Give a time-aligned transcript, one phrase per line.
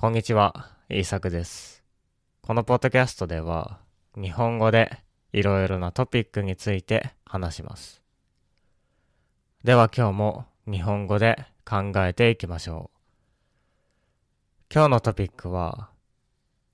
[0.00, 1.82] こんにちは、イーサクです。
[2.42, 3.80] このポッドキャストでは、
[4.14, 4.96] 日本語で
[5.32, 8.00] いろいろなトピックについて話します。
[9.64, 12.98] では今日も日本語で考えていきましょう。
[14.72, 15.90] 今日のトピックは、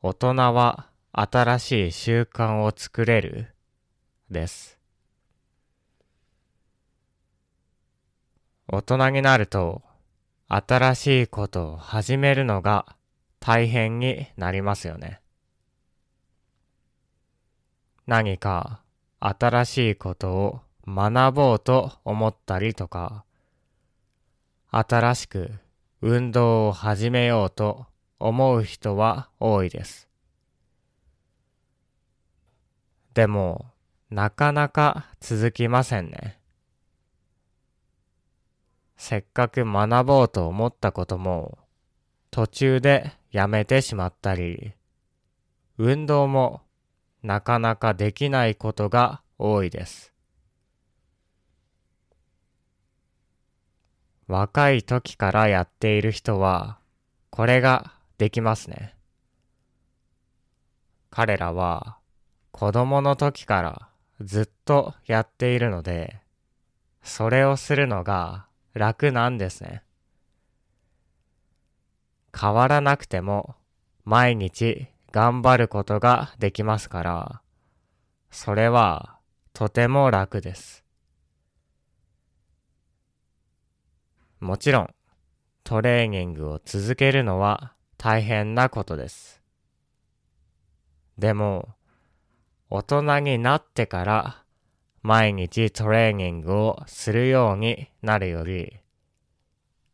[0.03, 3.55] 大人は新しい習慣を作れる？
[4.31, 4.79] です。
[8.69, 9.81] 大人になると、
[10.49, 12.85] 新しいことを始めるのが
[13.47, 15.21] 大変になりますよね。
[18.07, 18.81] 何か
[19.21, 23.27] 新しいことを学ぼうと思ったりとか、
[24.71, 25.51] 新しく
[26.01, 27.85] 運動を始めようと
[28.19, 30.09] 思う人は多いです。
[33.13, 33.67] でも、
[34.09, 36.39] なかなか続きませんね。
[38.97, 41.59] せっかく学ぼうと思ったことも
[42.31, 44.75] 途中でやめてしまったり、
[45.77, 46.63] 運動も
[47.25, 50.13] なかなかできないことが多いです。
[54.29, 56.79] 若い時からやっている人は、
[57.31, 58.95] これができますね。
[61.11, 61.99] 彼らは
[62.53, 63.89] 子供の時から
[64.21, 66.21] ずっとやっているので、
[67.03, 69.84] それをするのが楽なんですね。
[72.39, 73.55] 変わらなくても
[74.05, 77.41] 毎日頑張ることができますから、
[78.31, 79.19] それは
[79.53, 80.85] とても楽です。
[84.41, 84.95] もちろん
[85.63, 89.41] トレーニングを続けるのは大変なことです。
[91.17, 91.69] でも
[92.69, 94.43] 大人になってから
[95.03, 98.81] 毎日トレーニングをするようになるより、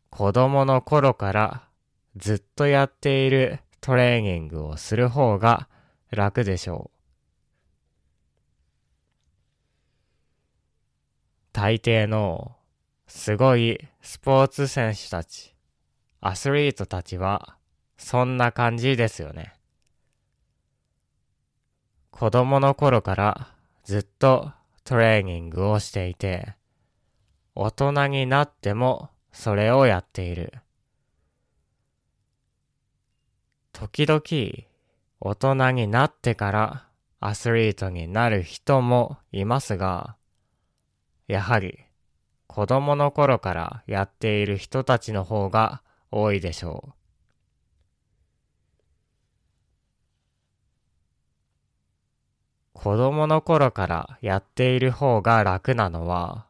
[0.09, 1.70] 子供の頃から
[2.17, 5.67] ずっとやっているトレーニングをする方が
[6.09, 6.97] 楽でしょう。
[11.53, 12.55] 大抵の
[13.07, 15.55] すごいスポーツ選手たち、
[16.21, 17.57] アスリートたちは
[17.97, 19.53] そんな感じですよね。
[22.09, 24.51] 子供の頃からずっと
[24.83, 26.55] トレーニングをしていて、
[27.55, 30.53] 大人になってもそれをやっている。
[33.81, 34.21] 時々
[35.19, 36.87] 大人になってから
[37.19, 40.17] アスリートになる人もいますが、
[41.27, 41.79] やはり
[42.45, 45.81] 子供の頃からやっている人たちの方が
[46.11, 46.93] 多いでしょう。
[52.73, 56.45] 子供の頃からやっている方が楽なのは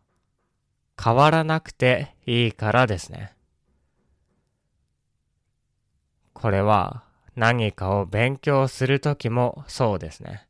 [1.01, 3.33] 変わらなくていいからですね。
[6.33, 10.47] これは何かを勉強するときもそうですね。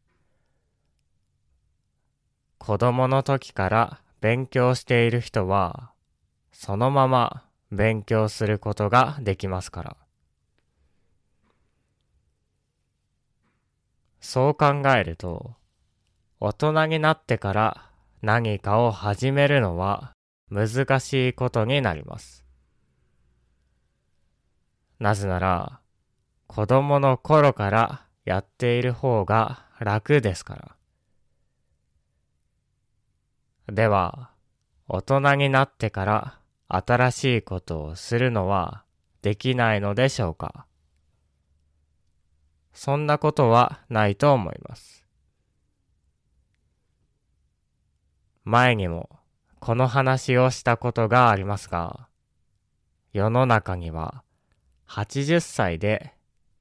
[2.57, 5.91] 子供の時から勉強している人は
[6.51, 9.97] そのまま勉強することができますから。
[14.19, 15.55] そう考えると
[16.39, 17.89] 大人になってから
[18.21, 20.13] 何かを始めるのは
[20.49, 22.45] 難しいことになります。
[24.99, 25.80] なぜなら、
[26.53, 30.75] 子供の頃からやっている方が楽ですか
[33.67, 33.73] ら。
[33.73, 34.31] では、
[34.89, 38.83] 大人になってから新しいことをするのは
[39.21, 40.65] できないのでしょうか？
[42.73, 45.07] そんなことはないと思います。
[48.43, 49.09] 前にも
[49.61, 52.09] この話をしたことがありますが、
[53.13, 54.25] 世の中には
[54.89, 56.13] 80歳で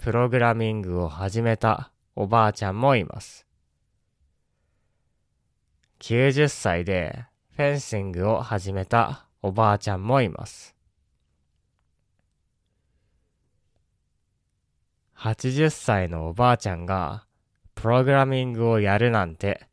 [0.03, 3.47] プログラミングを始めたおばあちゃんもいます。
[5.99, 10.75] 90歳でフェンシングを始めたおばあちゃんもいます。
[15.19, 17.27] 80歳のおばあちゃんが
[17.74, 19.69] プログラミングをやるなんて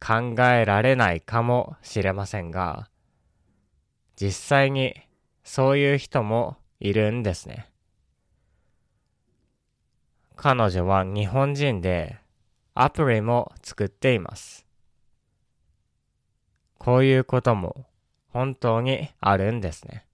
[0.00, 2.88] 考えられないかもしれませんが、
[4.18, 4.94] 実際に
[5.44, 7.70] そういう人もいるんですね。
[10.36, 12.18] 彼女は日本人で
[12.74, 14.66] アプリも作っています。
[16.78, 17.86] こういうことも
[18.28, 20.04] 本当にあるんですね。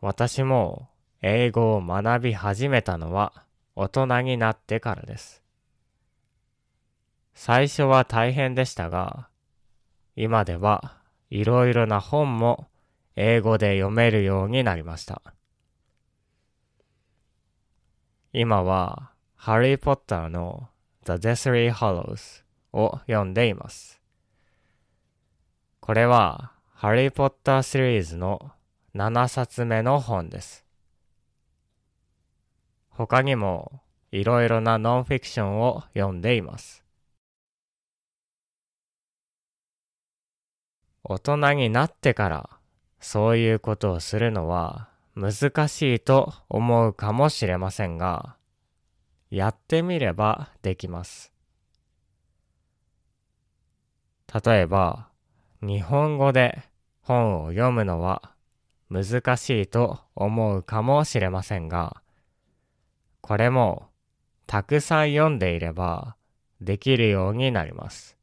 [0.00, 0.88] 私も
[1.20, 3.44] 英語を学び始めたのは
[3.76, 5.42] 大人になってからです。
[7.34, 9.28] 最初は大変でしたが、
[10.16, 10.96] 今では
[11.28, 12.66] いろいろな本も
[13.14, 15.33] 英語で読めるようになりました。
[18.36, 20.68] 今は、ハリー・ポッターの
[21.04, 22.42] The Deathly Hollows
[22.72, 24.00] を読んでいます。
[25.78, 28.50] これは、ハリー・ポッターシリーズの
[28.96, 30.64] 7冊目の本です。
[32.88, 36.84] 他にも、いろいろなノンフィクションを読んでいます。
[41.04, 42.50] 大人になってから
[42.98, 48.36] そういうことをするのは難しいと思うかもしれませんが、
[49.30, 51.32] やってみればできます。
[54.44, 55.08] 例えば、
[55.62, 56.62] 日本語で
[57.02, 58.32] 本を読むのは
[58.90, 62.02] 難しいと思うかもしれませんが、
[63.20, 63.88] これも
[64.46, 66.16] たくさん読んでいれば
[66.60, 68.16] できるようになります。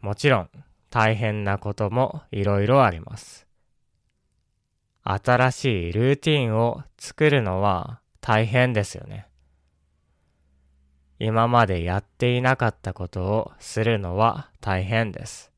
[0.00, 0.50] もちろん
[0.90, 3.46] 大変なこともいろいろあります。
[5.02, 9.26] 新しいルーティンを作るのは大変ですよね。
[11.18, 15.52] 今までやっていなかったことをするのは大変です。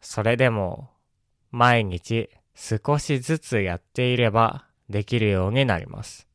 [0.00, 0.90] それでも
[1.50, 6.28] 毎日少しずつやっていればできるようになります。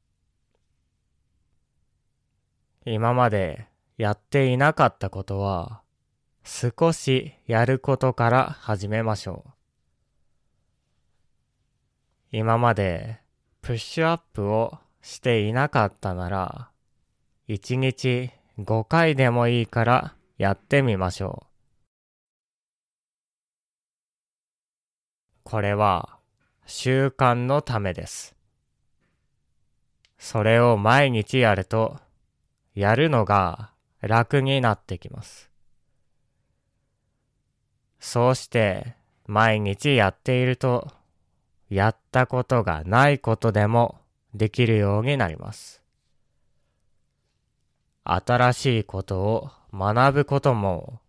[2.86, 5.82] 今までやっていなかったことは、
[6.44, 9.52] 少しやることから始めましょう。
[12.32, 13.20] 今まで
[13.62, 16.70] プッシュアップをしていなかったなら、
[17.48, 18.30] 1日
[18.60, 21.48] 5回でもいいからやってみましょう。
[25.44, 26.20] これは
[26.68, 28.36] 習慣のためです。
[30.20, 31.98] それを毎日やると、
[32.76, 33.72] やるのが
[34.02, 35.50] 楽になってきます。
[38.00, 38.96] そうして
[39.26, 40.92] 毎日やっていると、
[41.70, 44.00] やったことがないことでも
[44.34, 45.82] できるようになります。
[48.04, 51.02] 新しいことを学ぶことも、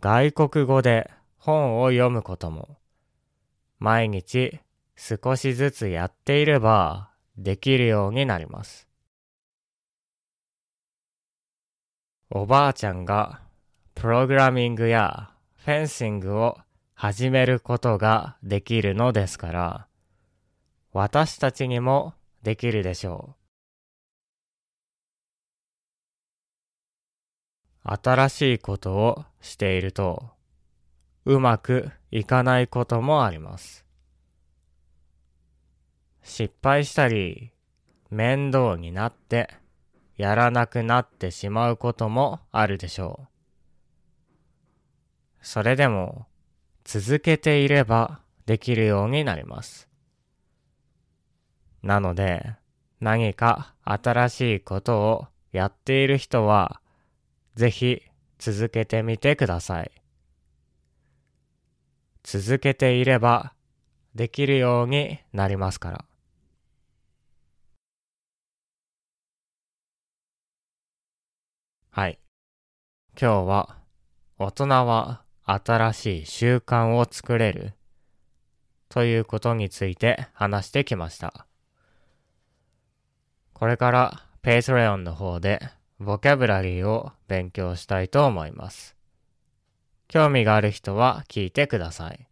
[0.00, 2.78] 外国語で本を読むことも、
[3.78, 4.58] 毎日
[4.96, 8.88] 少しずつやっていればできるようになります。
[12.30, 13.40] おばあちゃんが
[13.94, 16.58] プログラミングやフェンシングを
[16.94, 19.86] 始めることができるのですから、
[20.92, 23.34] 私たちにもできるでしょ
[27.84, 27.90] う。
[28.02, 30.30] 新しいことをしていると、
[31.26, 33.84] うまくいかないこともあります。
[36.22, 37.50] 失敗したり、
[38.10, 39.50] 面倒になって
[40.16, 43.26] やらなくなってしまうこともあるでしょう。
[45.42, 46.26] それでも
[46.84, 49.88] 続けていればできるようになります。
[51.82, 52.54] なので
[53.00, 56.80] 何か新しいことをやっている人は
[57.54, 58.02] ぜひ
[58.38, 59.90] 続けてみてください。
[62.22, 63.52] 続けていれば
[64.14, 66.04] できるようになりますから。
[71.96, 72.18] はい。
[73.16, 73.78] 今日は、
[74.36, 77.74] 大人は新しい習慣を作れる
[78.88, 81.46] ということについて話してきました。
[83.52, 85.60] これから Patreon の方で
[86.00, 88.96] ボキャブラリーを勉強したいと思います。
[90.08, 92.26] 興味がある人は聞いてください。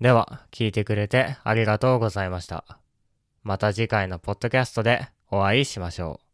[0.00, 2.78] では、聞いてくれてありがとうございました。
[3.42, 6.29] また次回のポッドキャストでお会いしましょう。